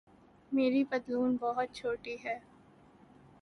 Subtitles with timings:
[0.51, 2.37] میری پتلون بہت چھوٹی ہے